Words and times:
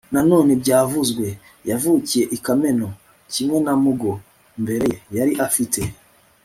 na 0.13 0.21
none, 0.29 0.51
byavuzwe, 0.61 1.25
yavukiye 1.69 2.23
i 2.35 2.37
kameno. 2.45 2.87
kimwe 3.33 3.57
na 3.65 3.73
mugo 3.83 4.11
mbere 4.61 4.83
ye, 4.93 4.97
yari 5.17 5.33
afite 5.47 5.81